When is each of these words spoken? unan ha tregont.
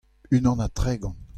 unan 0.35 0.61
ha 0.61 0.67
tregont. 0.77 1.19